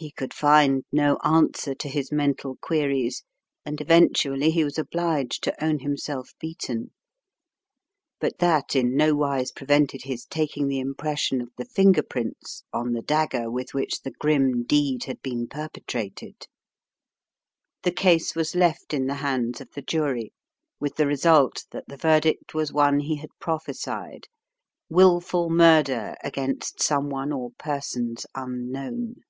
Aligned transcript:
He 0.00 0.12
could 0.12 0.32
find 0.32 0.84
no 0.92 1.18
answer 1.24 1.74
to 1.74 1.88
his 1.88 2.12
mental 2.12 2.54
queries, 2.60 3.24
and 3.66 3.80
eventually 3.80 4.52
he 4.52 4.62
was 4.62 4.78
obliged 4.78 5.42
to 5.42 5.64
own 5.64 5.80
himself 5.80 6.34
beaten. 6.38 6.92
But 8.20 8.38
that 8.38 8.76
in 8.76 8.94
nowise 8.96 9.50
prevented 9.50 10.04
his 10.04 10.24
taking 10.24 10.68
the 10.68 10.78
impres 10.78 11.18
sion 11.18 11.40
of 11.40 11.50
the 11.56 11.64
finger 11.64 12.04
prints 12.04 12.62
on 12.72 12.92
the 12.92 13.02
dagger 13.02 13.50
with 13.50 13.74
which 13.74 14.02
the 14.02 14.12
grim 14.12 14.62
deed 14.62 15.02
had 15.06 15.20
been 15.20 15.48
perpetrated. 15.48 16.46
The 17.82 17.90
case 17.90 18.36
was 18.36 18.50
80 18.50 18.52
The 18.52 18.58
Riddle 18.58 18.70
of 18.70 18.78
the 18.78 18.84
Purple 18.84 18.84
Emperor 18.84 18.84
left 18.84 18.94
in 18.94 19.06
the 19.08 19.28
hands 19.50 19.60
of 19.60 19.70
the 19.72 19.82
jury 19.82 20.32
with 20.78 20.94
the 20.94 21.06
result 21.08 21.64
that 21.72 21.88
the 21.88 21.96
verdict 21.96 22.54
was 22.54 22.72
one 22.72 23.00
he 23.00 23.16
had 23.16 23.30
prophesied, 23.40 24.28
"wilful 24.88 25.50
murder 25.50 26.14
against 26.22 26.80
someone 26.80 27.32
or 27.32 27.50
persons 27.58 28.26
unknown." 28.36 29.22